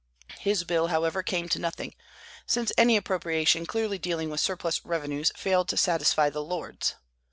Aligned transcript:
His 0.39 0.63
bill, 0.63 0.87
however, 0.87 1.21
came 1.21 1.47
to 1.49 1.59
nothing, 1.59 1.93
since 2.47 2.71
any 2.75 2.97
appropriation 2.97 3.67
clearly 3.67 3.99
dealing 3.99 4.31
with 4.31 4.39
surplus 4.39 4.83
revenues 4.83 5.31
failed 5.37 5.67
to 5.67 5.77
satisfy 5.77 6.31
the 6.31 6.41
Lords. 6.43 6.95